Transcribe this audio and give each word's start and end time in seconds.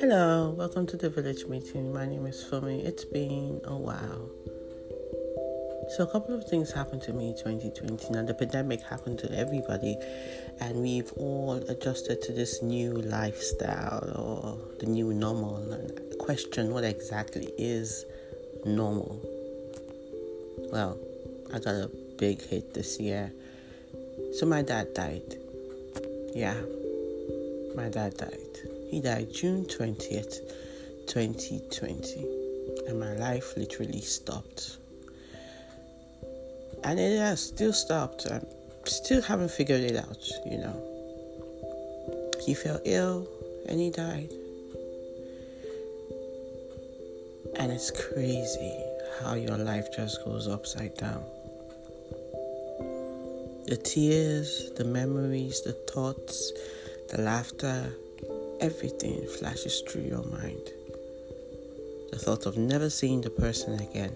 Hello, 0.00 0.54
welcome 0.56 0.86
to 0.86 0.96
the 0.96 1.10
village 1.10 1.44
meeting. 1.48 1.92
My 1.92 2.06
name 2.06 2.24
is 2.24 2.42
Fumi. 2.42 2.82
It's 2.82 3.04
been 3.04 3.60
a 3.64 3.76
while. 3.76 4.30
So, 5.90 6.04
a 6.04 6.06
couple 6.06 6.34
of 6.34 6.44
things 6.44 6.72
happened 6.72 7.02
to 7.02 7.12
me 7.12 7.28
in 7.28 7.34
2020. 7.34 8.08
Now, 8.14 8.22
the 8.22 8.32
pandemic 8.32 8.80
happened 8.80 9.18
to 9.18 9.30
everybody, 9.38 9.98
and 10.60 10.80
we've 10.80 11.12
all 11.18 11.56
adjusted 11.68 12.22
to 12.22 12.32
this 12.32 12.62
new 12.62 12.92
lifestyle 12.92 14.12
or 14.16 14.58
the 14.78 14.86
new 14.86 15.12
normal 15.12 15.56
and 15.56 16.18
question 16.18 16.72
what 16.72 16.84
exactly 16.84 17.52
is 17.58 18.06
normal. 18.64 19.20
Well, 20.72 20.98
I 21.52 21.58
got 21.58 21.74
a 21.74 21.90
big 22.16 22.40
hit 22.40 22.72
this 22.72 22.98
year. 22.98 23.30
So, 24.34 24.46
my 24.46 24.62
dad 24.62 24.94
died. 24.94 25.36
Yeah, 26.34 26.56
my 27.76 27.88
dad 27.88 28.16
died. 28.16 28.38
He 28.88 29.00
died 29.00 29.32
June 29.32 29.64
20th, 29.64 30.40
2020, 31.06 32.26
and 32.88 32.98
my 32.98 33.12
life 33.14 33.56
literally 33.56 34.00
stopped. 34.00 34.78
And 36.84 36.98
it 36.98 37.18
has 37.18 37.42
still 37.42 37.72
stopped. 37.72 38.26
I 38.30 38.40
still 38.84 39.22
haven't 39.22 39.50
figured 39.50 39.82
it 39.82 39.96
out, 39.96 40.28
you 40.46 40.58
know. 40.58 40.76
He 42.44 42.54
fell 42.54 42.80
ill 42.84 43.28
and 43.68 43.78
he 43.78 43.90
died. 43.90 44.30
And 47.56 47.70
it's 47.70 47.90
crazy 47.90 48.84
how 49.20 49.34
your 49.34 49.58
life 49.58 49.94
just 49.94 50.24
goes 50.24 50.48
upside 50.48 50.96
down. 50.96 51.22
The 53.72 53.78
tears, 53.78 54.70
the 54.76 54.84
memories, 54.84 55.62
the 55.62 55.72
thoughts, 55.72 56.52
the 57.08 57.22
laughter, 57.22 57.90
everything 58.60 59.26
flashes 59.26 59.80
through 59.88 60.02
your 60.02 60.24
mind. 60.24 60.60
The 62.10 62.18
thought 62.18 62.44
of 62.44 62.58
never 62.58 62.90
seeing 62.90 63.22
the 63.22 63.30
person 63.30 63.80
again 63.80 64.14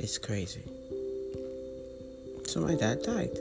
is 0.00 0.18
crazy. 0.18 0.64
So 2.48 2.62
my 2.62 2.74
dad 2.74 3.04
died. 3.04 3.38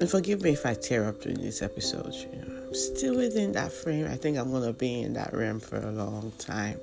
And 0.00 0.10
forgive 0.10 0.42
me 0.42 0.54
if 0.54 0.66
I 0.66 0.74
tear 0.74 1.04
up 1.04 1.20
during 1.20 1.40
this 1.40 1.62
episode. 1.62 2.14
You 2.14 2.42
know, 2.42 2.66
I'm 2.66 2.74
still 2.74 3.14
within 3.14 3.52
that 3.52 3.70
frame. 3.70 4.08
I 4.08 4.16
think 4.16 4.38
I'm 4.38 4.50
gonna 4.50 4.72
be 4.72 5.02
in 5.02 5.12
that 5.12 5.32
realm 5.32 5.60
for 5.60 5.76
a 5.76 5.92
long 5.92 6.32
time. 6.38 6.80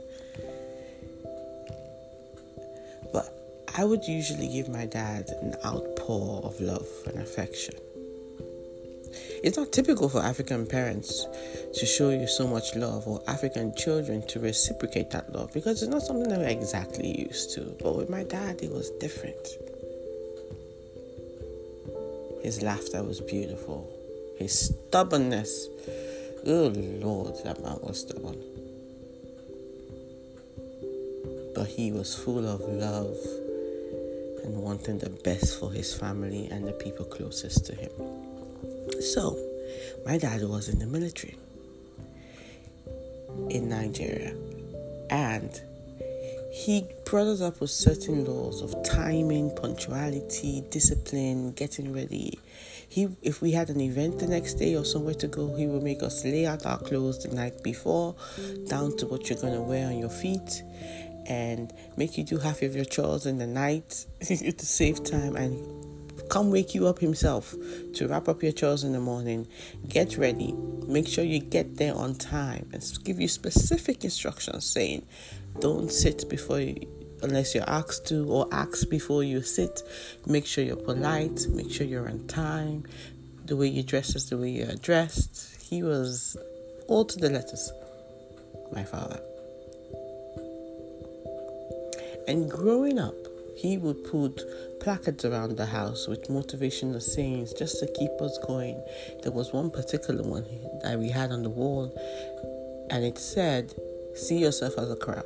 I 3.75 3.85
would 3.85 4.05
usually 4.07 4.47
give 4.47 4.69
my 4.69 4.85
dad 4.85 5.29
an 5.41 5.55
outpour 5.63 6.41
of 6.43 6.59
love 6.59 6.87
and 7.05 7.19
affection. 7.19 7.75
It's 9.43 9.57
not 9.57 9.71
typical 9.71 10.09
for 10.09 10.21
African 10.21 10.65
parents 10.65 11.25
to 11.73 11.85
show 11.85 12.09
you 12.09 12.27
so 12.27 12.47
much 12.47 12.75
love 12.75 13.07
or 13.07 13.21
African 13.27 13.73
children 13.75 14.25
to 14.27 14.39
reciprocate 14.39 15.11
that 15.11 15.33
love 15.33 15.53
because 15.53 15.81
it's 15.81 15.91
not 15.91 16.01
something 16.01 16.27
that 16.29 16.39
we're 16.39 16.47
exactly 16.49 17.21
used 17.21 17.53
to. 17.53 17.75
But 17.81 17.95
with 17.95 18.09
my 18.09 18.23
dad, 18.23 18.61
it 18.61 18.71
was 18.71 18.89
different. 18.99 19.47
His 22.43 22.61
laughter 22.61 23.03
was 23.03 23.21
beautiful. 23.21 23.89
His 24.37 24.73
stubbornness, 24.73 25.67
oh 26.45 26.73
Lord, 26.75 27.35
that 27.43 27.61
man 27.61 27.77
was 27.81 28.01
stubborn. 28.01 28.41
But 31.55 31.67
he 31.67 31.91
was 31.91 32.15
full 32.15 32.47
of 32.47 32.61
love 32.61 33.17
and 34.49 34.63
wanting 34.63 34.97
the 34.97 35.09
best 35.09 35.59
for 35.59 35.71
his 35.71 35.93
family 35.93 36.47
and 36.51 36.67
the 36.67 36.71
people 36.71 37.05
closest 37.05 37.65
to 37.67 37.75
him. 37.75 37.91
So, 39.01 39.37
my 40.05 40.17
dad 40.17 40.41
was 40.43 40.69
in 40.69 40.79
the 40.79 40.87
military 40.87 41.37
in 43.49 43.69
Nigeria, 43.69 44.35
and 45.09 45.61
he 46.51 46.85
brought 47.05 47.27
us 47.27 47.41
up 47.41 47.61
with 47.61 47.69
certain 47.69 48.25
laws 48.25 48.61
of 48.61 48.75
timing, 48.83 49.55
punctuality, 49.55 50.63
discipline, 50.71 51.51
getting 51.51 51.93
ready. 51.93 52.39
He, 52.89 53.07
if 53.21 53.39
we 53.41 53.51
had 53.51 53.69
an 53.69 53.79
event 53.79 54.17
the 54.17 54.27
next 54.27 54.55
day 54.55 54.75
or 54.75 54.83
somewhere 54.83 55.13
to 55.15 55.27
go, 55.27 55.55
he 55.55 55.67
would 55.67 55.83
make 55.83 56.01
us 56.01 56.25
lay 56.25 56.47
out 56.47 56.65
our 56.65 56.79
clothes 56.79 57.21
the 57.23 57.33
night 57.33 57.61
before, 57.61 58.15
down 58.67 58.97
to 58.97 59.05
what 59.05 59.29
you're 59.29 59.39
gonna 59.39 59.61
wear 59.61 59.87
on 59.87 59.99
your 59.99 60.09
feet, 60.09 60.63
and 61.25 61.73
make 61.97 62.17
you 62.17 62.23
do 62.23 62.37
half 62.37 62.61
of 62.61 62.75
your 62.75 62.85
chores 62.85 63.25
in 63.25 63.37
the 63.37 63.47
night 63.47 64.05
to 64.21 64.65
save 64.65 65.03
time 65.03 65.35
and 65.35 65.57
come 66.29 66.51
wake 66.51 66.75
you 66.75 66.87
up 66.87 66.99
himself 66.99 67.55
to 67.93 68.07
wrap 68.07 68.29
up 68.29 68.43
your 68.43 68.51
chores 68.51 68.83
in 68.83 68.93
the 68.93 68.99
morning, 68.99 69.47
get 69.87 70.17
ready, 70.17 70.53
make 70.87 71.07
sure 71.07 71.23
you 71.23 71.39
get 71.39 71.77
there 71.77 71.95
on 71.95 72.15
time, 72.15 72.69
and 72.71 72.83
give 73.03 73.19
you 73.19 73.27
specific 73.27 74.03
instructions 74.03 74.65
saying, 74.65 75.05
don't 75.59 75.91
sit 75.91 76.29
before 76.29 76.59
you, 76.59 76.87
unless 77.23 77.55
you're 77.55 77.69
asked 77.69 78.07
to, 78.07 78.27
or 78.31 78.47
ask 78.51 78.89
before 78.89 79.23
you 79.23 79.41
sit. 79.41 79.81
Make 80.25 80.45
sure 80.45 80.63
you're 80.63 80.75
polite, 80.75 81.47
make 81.49 81.71
sure 81.71 81.85
you're 81.85 82.07
on 82.07 82.27
time. 82.27 82.85
The 83.45 83.57
way 83.57 83.67
you 83.67 83.83
dress 83.83 84.15
is 84.15 84.29
the 84.29 84.37
way 84.37 84.51
you're 84.51 84.75
dressed. 84.75 85.61
He 85.61 85.83
was 85.83 86.37
all 86.87 87.05
to 87.05 87.17
the 87.17 87.29
letters, 87.29 87.71
my 88.71 88.83
father. 88.83 89.19
And 92.29 92.47
growing 92.47 92.99
up, 92.99 93.15
he 93.57 93.79
would 93.79 94.03
put 94.03 94.39
placards 94.79 95.25
around 95.25 95.57
the 95.57 95.65
house 95.65 96.07
with 96.07 96.27
motivational 96.27 97.01
sayings 97.01 97.53
just 97.53 97.79
to 97.79 97.87
keep 97.87 98.11
us 98.21 98.37
going. 98.45 98.79
There 99.23 99.31
was 99.31 99.51
one 99.51 99.71
particular 99.71 100.21
one 100.21 100.45
that 100.83 100.99
we 100.99 101.09
had 101.09 101.31
on 101.31 101.41
the 101.41 101.49
wall, 101.49 101.91
and 102.91 103.03
it 103.03 103.17
said, 103.17 103.73
See 104.13 104.37
yourself 104.37 104.77
as 104.77 104.91
a 104.91 104.95
crowd. 104.95 105.25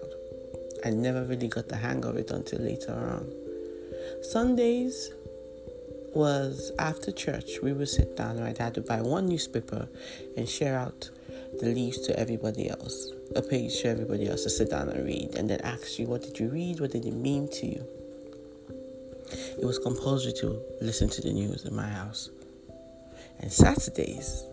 I 0.86 0.92
never 0.92 1.26
really 1.26 1.50
got 1.50 1.68
the 1.68 1.76
hang 1.76 2.06
of 2.06 2.16
it 2.16 2.32
until 2.32 2.60
later 2.60 2.94
on. 2.94 3.30
Sundays 4.22 5.12
was 6.16 6.72
after 6.80 7.12
church, 7.12 7.60
we 7.62 7.74
would 7.74 7.90
sit 7.90 8.16
down. 8.16 8.40
My 8.40 8.54
dad 8.54 8.78
would 8.78 8.86
buy 8.86 9.02
one 9.02 9.28
newspaper 9.28 9.90
and 10.38 10.48
share 10.48 10.78
out 10.78 11.10
the 11.60 11.68
leaves 11.68 12.00
to 12.08 12.18
everybody 12.18 12.70
else, 12.70 13.12
a 13.36 13.42
page 13.42 13.82
for 13.82 13.88
everybody 13.90 14.28
else 14.28 14.44
to 14.44 14.50
sit 14.50 14.70
down 14.70 14.90
and 14.90 15.06
read, 15.06 15.36
and 15.36 15.50
then 15.50 15.62
ask 15.62 16.00
you, 16.00 16.08
What 16.08 16.22
did 16.22 16.40
you 16.40 16.50
read? 16.50 16.80
What 16.80 16.92
did 16.92 17.06
it 17.06 17.14
mean 17.14 17.50
to 17.50 17.66
you? 17.66 17.86
it 19.58 19.66
was 19.66 19.80
compulsory 19.80 20.34
to 20.34 20.62
listen 20.82 21.10
to 21.10 21.22
the 21.22 21.32
news 21.32 21.66
in 21.66 21.76
my 21.76 21.88
house. 21.88 22.30
And 23.40 23.52
Saturdays 23.52 24.44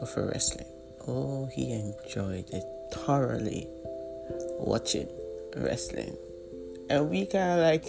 were 0.00 0.06
for 0.06 0.26
wrestling. 0.26 0.66
Oh, 1.06 1.48
he 1.52 1.72
enjoyed 1.72 2.50
it 2.50 2.64
thoroughly 2.92 3.66
watching 4.58 5.08
wrestling. 5.56 6.16
And 6.88 7.08
we 7.08 7.26
kind 7.26 7.52
of 7.52 7.66
like, 7.66 7.86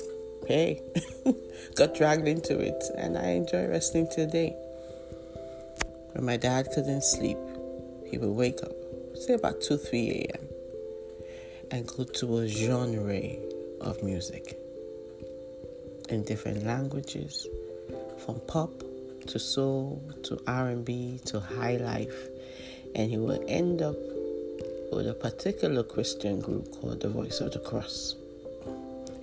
hey, 0.48 0.82
got 1.76 1.96
dragged 1.96 2.28
into 2.28 2.60
it. 2.60 2.84
And 2.98 3.18
I 3.18 3.32
enjoy 3.32 3.68
wrestling 3.68 4.08
today. 4.12 4.56
When 6.14 6.26
my 6.26 6.38
dad 6.38 6.70
couldn't 6.74 7.04
sleep, 7.04 7.38
he 8.10 8.18
would 8.18 8.32
wake 8.32 8.62
up, 8.64 8.76
say 9.22 9.34
about 9.34 9.62
2 9.62 9.78
3 9.78 10.10
a.m., 10.10 10.48
and 11.70 11.88
go 11.88 12.04
to 12.04 12.40
a 12.40 12.48
genre 12.48 13.22
of 13.80 14.02
music 14.04 14.58
in 16.10 16.24
different 16.24 16.66
languages, 16.66 17.48
from 18.26 18.40
pop 18.48 18.72
to 19.28 19.38
soul 19.38 20.02
to 20.24 20.42
R&B 20.48 21.20
to 21.26 21.40
high 21.40 21.78
life, 21.78 22.28
and 22.96 23.12
he 23.12 23.18
will 23.18 23.44
end 23.48 23.82
up 23.82 23.96
with 24.92 25.08
a 25.08 25.14
particular 25.14 25.84
Christian 25.84 26.40
group 26.40 26.72
called 26.82 27.02
the 27.02 27.10
Voice 27.10 27.40
of 27.40 27.52
the 27.52 27.60
Cross. 27.60 28.16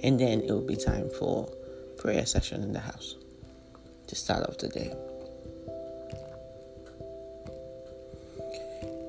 And 0.02 0.18
then 0.18 0.42
it 0.42 0.50
will 0.50 0.66
be 0.66 0.76
time 0.76 1.10
for 1.18 1.50
prayer 1.96 2.24
session 2.24 2.62
in 2.62 2.72
the 2.72 2.80
house 2.80 3.16
to 4.06 4.14
start 4.14 4.48
off 4.48 4.58
the 4.58 4.68
day. 4.68 4.94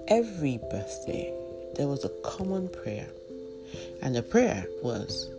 Every 0.09 0.57
birthday, 0.71 1.31
there 1.75 1.87
was 1.87 2.03
a 2.03 2.09
common 2.23 2.67
prayer, 2.67 3.07
and 4.01 4.15
the 4.15 4.23
prayer 4.23 4.65
was 4.81 5.29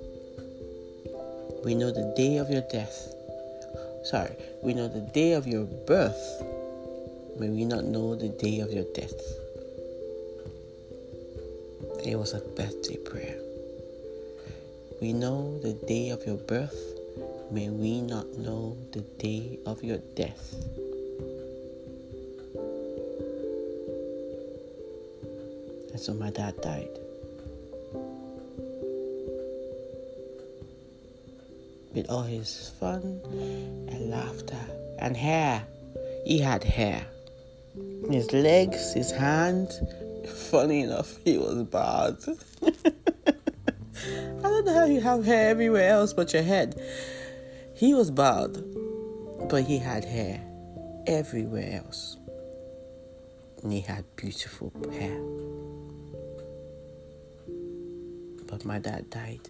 we 1.65 1.75
know 1.75 1.91
the 1.91 2.15
day 2.17 2.37
of 2.37 2.49
your 2.51 2.63
death. 2.71 3.13
Sorry, 4.05 4.31
we 4.63 4.73
know 4.73 4.87
the 4.87 5.01
day 5.13 5.33
of 5.33 5.49
your 5.49 5.65
birth. 5.65 6.43
May 7.41 7.49
we 7.49 7.65
not 7.65 7.83
know 7.83 8.15
the 8.15 8.29
day 8.29 8.61
of 8.61 8.73
your 8.73 8.85
death. 8.95 9.21
It 12.05 12.17
was 12.17 12.33
a 12.33 12.41
birthday 12.41 12.97
prayer. 12.99 13.39
We 15.01 15.13
know 15.13 15.59
the 15.59 15.73
day 15.73 16.11
of 16.11 16.25
your 16.25 16.37
birth. 16.37 16.79
May 17.51 17.71
we 17.71 18.03
not 18.03 18.29
know 18.39 18.77
the 18.93 19.01
day 19.19 19.59
of 19.67 19.83
your 19.83 19.99
death. 20.15 20.55
And 26.01 26.07
so 26.07 26.15
my 26.15 26.31
dad 26.31 26.59
died. 26.63 26.99
with 31.93 32.09
all 32.09 32.23
his 32.23 32.73
fun 32.81 33.21
and 33.91 34.09
laughter 34.09 34.65
and 34.99 35.15
hair. 35.15 35.63
He 36.25 36.39
had 36.39 36.65
hair. 36.65 37.05
His 38.09 38.33
legs, 38.33 38.95
his 38.95 39.11
hands. 39.11 39.79
Funny 40.51 40.81
enough, 40.81 41.19
he 41.23 41.37
was 41.37 41.65
bald. 41.65 42.25
I 42.63 42.73
don't 44.41 44.65
know 44.65 44.75
how 44.75 44.87
you 44.87 45.03
have 45.03 45.27
hair 45.27 45.51
everywhere 45.51 45.91
else 45.91 46.15
but 46.15 46.33
your 46.33 46.45
head. 46.45 46.81
He 47.75 47.93
was 47.93 48.11
bald, 48.11 48.65
but 49.51 49.65
he 49.65 49.77
had 49.77 50.07
hair 50.07 50.41
everywhere 51.07 51.83
else. 51.85 52.17
And 53.63 53.73
he 53.73 53.81
had 53.81 54.05
beautiful 54.17 54.73
hair. 54.93 55.21
But 58.47 58.65
my 58.65 58.79
dad 58.79 59.11
died. 59.11 59.49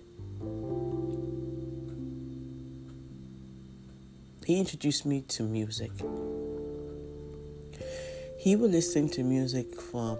He 4.45 4.59
introduced 4.59 5.07
me 5.07 5.23
to 5.29 5.45
music. 5.45 5.93
He 8.37 8.57
would 8.57 8.73
listen 8.73 9.09
to 9.11 9.23
music 9.23 9.81
from 9.81 10.19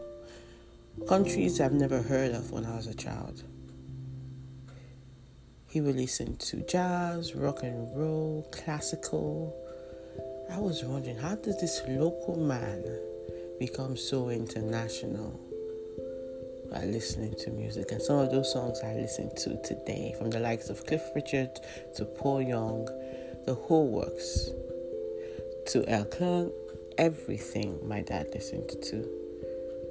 countries 1.09 1.61
I've 1.61 1.73
never 1.73 2.01
heard 2.03 2.33
of 2.33 2.53
when 2.53 2.65
I 2.65 2.77
was 2.77 2.87
a 2.87 2.95
child. 2.95 3.43
He 5.69 5.81
would 5.81 5.97
listen 5.97 6.37
to 6.37 6.59
jazz, 6.59 7.35
rock 7.35 7.63
and 7.63 7.97
roll, 7.97 8.47
classical. 8.53 9.57
I 10.51 10.59
was 10.59 10.85
wondering, 10.85 11.17
how 11.17 11.37
does 11.37 11.61
this 11.61 11.81
local 11.89 12.37
man 12.37 12.85
become 13.61 13.95
so 13.95 14.31
international 14.31 15.39
by 16.73 16.83
listening 16.87 17.35
to 17.39 17.51
music? 17.51 17.93
And 17.93 18.01
some 18.01 18.19
of 18.19 18.31
those 18.31 18.51
songs 18.51 18.81
I 18.83 18.95
listen 18.95 19.31
to 19.37 19.63
today, 19.63 20.15
from 20.19 20.31
the 20.31 20.41
likes 20.41 20.71
of 20.71 20.85
Cliff 20.87 21.03
Richard 21.15 21.51
to 21.97 22.07
Paul 22.07 22.41
Young, 22.41 22.87
the 23.45 23.55
whole 23.55 23.89
works, 23.89 24.51
to 25.67 25.85
El 25.87 26.07
Klang, 26.07 26.51
everything 26.97 27.79
my 27.87 28.01
dad 28.01 28.29
listened 28.35 28.71
to, 28.71 29.07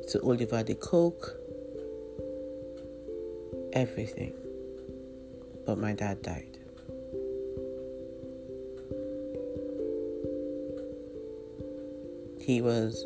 to 0.10 0.20
Oliver 0.24 0.64
De 0.64 0.74
Coque, 0.74 1.36
everything 3.74 4.34
but 5.68 5.78
my 5.78 5.94
dad 5.94 6.24
died. 6.24 6.58
He 12.42 12.62
was 12.64 13.06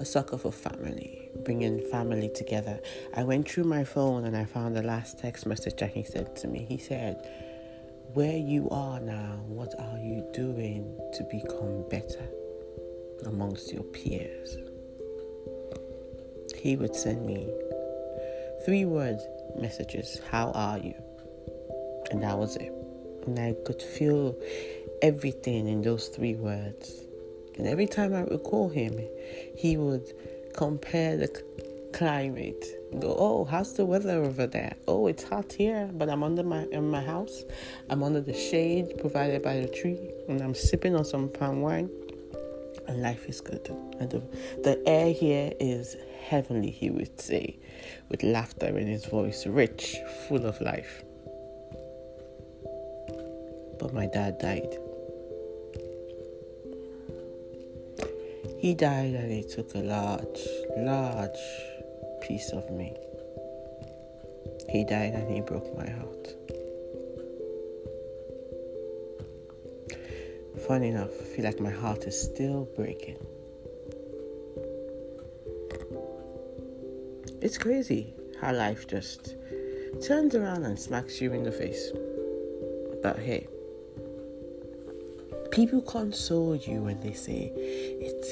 a 0.00 0.04
sucker 0.04 0.38
for 0.38 0.50
family, 0.50 1.30
bringing 1.44 1.78
family 1.90 2.30
together. 2.34 2.80
I 3.14 3.22
went 3.22 3.48
through 3.48 3.64
my 3.64 3.84
phone 3.84 4.24
and 4.24 4.34
I 4.34 4.46
found 4.46 4.74
the 4.74 4.82
last 4.82 5.18
text 5.18 5.44
message 5.44 5.76
that 5.76 5.90
he 5.90 6.02
sent 6.04 6.34
to 6.36 6.48
me. 6.48 6.64
He 6.66 6.78
said, 6.78 7.28
Where 8.14 8.38
you 8.38 8.68
are 8.70 8.98
now, 8.98 9.42
what 9.46 9.74
are 9.78 9.98
you 9.98 10.26
doing 10.32 10.98
to 11.12 11.22
become 11.24 11.84
better 11.90 12.26
amongst 13.26 13.72
your 13.72 13.82
peers? 13.82 14.56
He 16.56 16.76
would 16.76 16.96
send 16.96 17.26
me 17.26 17.46
three 18.64 18.86
word 18.86 19.18
messages 19.58 20.18
How 20.30 20.50
are 20.52 20.78
you? 20.78 20.94
And 22.10 22.22
that 22.22 22.38
was 22.38 22.56
it. 22.56 22.72
And 23.26 23.38
I 23.38 23.54
could 23.66 23.82
feel 23.82 24.34
everything 25.02 25.68
in 25.68 25.82
those 25.82 26.08
three 26.08 26.36
words. 26.36 27.04
And 27.60 27.68
every 27.68 27.86
time 27.86 28.14
I 28.14 28.22
would 28.22 28.42
call 28.42 28.70
him, 28.70 28.98
he 29.54 29.76
would 29.76 30.14
compare 30.54 31.18
the 31.18 31.28
climate. 31.92 32.64
Go, 32.98 33.14
oh, 33.18 33.44
how's 33.44 33.74
the 33.74 33.84
weather 33.84 34.24
over 34.24 34.46
there? 34.46 34.76
Oh, 34.88 35.08
it's 35.08 35.24
hot 35.24 35.52
here, 35.52 35.90
but 35.92 36.08
I'm 36.08 36.22
under 36.22 36.42
my 36.42 36.64
in 36.72 36.90
my 36.90 37.02
house. 37.02 37.44
I'm 37.90 38.02
under 38.02 38.22
the 38.22 38.32
shade 38.32 38.94
provided 38.98 39.42
by 39.42 39.60
the 39.60 39.68
tree, 39.68 39.98
and 40.26 40.40
I'm 40.40 40.54
sipping 40.54 40.96
on 40.96 41.04
some 41.04 41.28
palm 41.28 41.60
wine, 41.60 41.90
and 42.88 43.02
life 43.02 43.26
is 43.26 43.42
good. 43.42 43.68
And 44.00 44.08
the, 44.08 44.22
the 44.62 44.82
air 44.88 45.12
here 45.12 45.52
is 45.60 45.98
heavenly, 46.26 46.70
he 46.70 46.88
would 46.88 47.20
say, 47.20 47.58
with 48.08 48.22
laughter 48.22 48.78
in 48.78 48.86
his 48.86 49.04
voice, 49.04 49.46
rich, 49.46 49.96
full 50.28 50.46
of 50.46 50.58
life 50.62 51.04
but 53.80 53.94
my 53.94 54.06
dad 54.06 54.38
died. 54.38 54.76
He 58.60 58.74
died 58.74 59.14
and 59.14 59.32
he 59.32 59.42
took 59.42 59.74
a 59.74 59.78
large, 59.78 60.46
large 60.76 61.40
piece 62.20 62.50
of 62.50 62.70
me. 62.70 62.94
He 64.68 64.84
died 64.84 65.14
and 65.14 65.34
he 65.34 65.40
broke 65.40 65.74
my 65.78 65.88
heart. 65.88 66.34
Funny 70.68 70.88
enough, 70.88 71.08
I 71.08 71.24
feel 71.24 71.44
like 71.46 71.58
my 71.58 71.70
heart 71.70 72.04
is 72.04 72.20
still 72.20 72.68
breaking. 72.76 73.16
It's 77.40 77.56
crazy 77.56 78.12
how 78.42 78.52
life 78.52 78.86
just 78.86 79.36
turns 80.06 80.34
around 80.34 80.66
and 80.66 80.78
smacks 80.78 81.18
you 81.18 81.32
in 81.32 81.44
the 81.44 81.52
face. 81.52 81.92
But 83.02 83.18
hey, 83.20 83.48
People 85.50 85.82
console 85.82 86.54
you 86.54 86.80
when 86.80 87.00
they 87.00 87.12
say 87.12 87.52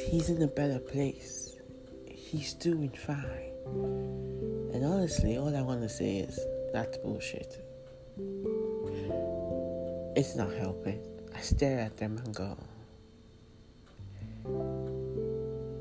he's 0.08 0.30
in 0.30 0.40
a 0.42 0.46
better 0.46 0.78
place. 0.78 1.56
He's 2.06 2.54
doing 2.54 2.90
fine. 2.90 3.52
And 4.72 4.84
honestly, 4.84 5.36
all 5.36 5.54
I 5.54 5.60
want 5.60 5.82
to 5.82 5.88
say 5.88 6.18
is 6.18 6.38
that's 6.72 6.96
bullshit. 6.98 7.62
It's 10.16 10.34
not 10.34 10.52
helping. 10.54 11.00
I 11.34 11.40
stare 11.40 11.80
at 11.80 11.96
them 11.98 12.18
and 12.24 12.34
go, 12.34 12.56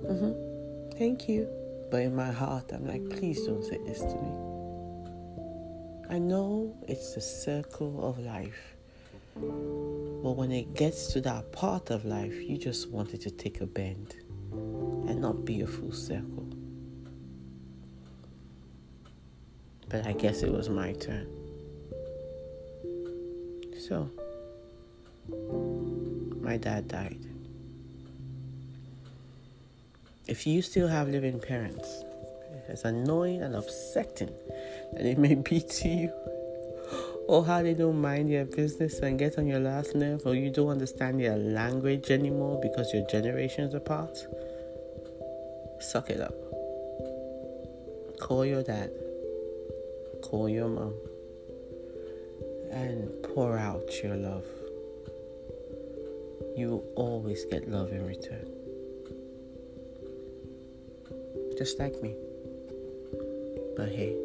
mm-hmm, 0.06 0.98
thank 0.98 1.30
you. 1.30 1.48
But 1.90 2.02
in 2.02 2.16
my 2.16 2.32
heart, 2.32 2.72
I'm 2.74 2.86
like, 2.86 3.10
please 3.10 3.46
don't 3.46 3.64
say 3.64 3.80
this 3.86 4.02
to 4.02 4.16
me. 4.16 4.32
I 6.10 6.20
know 6.20 6.76
it's 6.88 7.16
the 7.16 7.22
circle 7.22 8.06
of 8.08 8.20
life 8.20 8.77
but 9.40 10.32
when 10.32 10.52
it 10.52 10.74
gets 10.74 11.14
to 11.14 11.22
that 11.22 11.52
part 11.52 11.90
of 11.90 12.06
life, 12.06 12.34
you 12.34 12.58
just 12.58 12.90
want 12.90 13.14
it 13.14 13.22
to 13.22 13.32
take 13.32 13.62
a 13.62 13.66
bend 13.66 14.16
and 14.52 15.22
not 15.22 15.46
be 15.46 15.62
a 15.62 15.68
full 15.68 15.92
circle. 15.92 16.48
But 19.90 20.06
I 20.06 20.14
guess 20.14 20.44
it 20.44 20.52
was 20.52 20.70
my 20.70 20.94
turn. 20.94 21.28
So, 23.80 24.10
my 26.42 26.58
dad 26.58 26.88
died. 26.88 27.20
If 30.28 30.46
you 30.46 30.62
still 30.62 30.90
have 30.90 31.08
living 31.08 31.40
parents, 31.40 32.04
as 32.68 32.84
annoying 32.84 33.42
and 33.42 33.56
upsetting 33.56 34.34
that 34.94 35.06
it 35.06 35.18
may 35.18 35.36
be 35.36 35.62
to 35.62 35.88
you, 35.88 36.12
or 37.28 37.46
how 37.46 37.62
they 37.62 37.74
don't 37.74 38.00
mind 38.00 38.30
your 38.30 38.46
business 38.46 39.00
and 39.00 39.20
get 39.20 39.38
on 39.38 39.48
your 39.48 39.60
last 39.60 39.96
nerve, 39.96 40.26
or 40.26 40.34
you 40.34 40.50
don't 40.50 40.70
understand 40.70 41.20
their 41.20 41.36
language 41.38 42.10
anymore 42.10 42.60
because 42.62 42.94
your 42.94 43.06
generations 43.08 43.74
apart, 43.74 44.18
suck 45.80 46.10
it 46.10 46.22
up. 46.22 46.34
Call 48.20 48.46
your 48.46 48.64
dad, 48.64 48.92
call 50.24 50.48
your 50.50 50.70
mom, 50.70 50.94
and 52.72 53.12
pour 53.24 53.58
out 53.58 54.02
your 54.02 54.16
love. 54.16 54.46
You 56.56 56.84
always 56.96 57.46
get 57.46 57.70
love 57.70 57.92
in 57.92 58.06
return. 58.06 58.48
Just 61.58 61.78
like 61.78 62.02
me. 62.02 62.16
But 63.76 63.90
hey, 63.90 64.16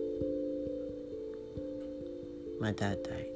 my 2.62 2.70
dad 2.70 3.02
died. 3.02 3.31